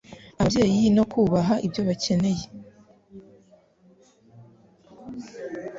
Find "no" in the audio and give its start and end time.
0.97-1.03